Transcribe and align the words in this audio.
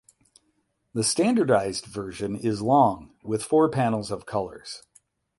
The 0.95 1.03
standardized 1.03 1.85
version 1.85 2.35
is 2.35 2.63
long 2.63 3.13
with 3.23 3.43
four 3.43 3.69
panels 3.69 4.09
of 4.09 4.25
colors. 4.25 4.81